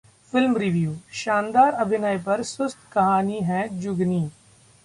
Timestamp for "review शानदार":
0.55-1.73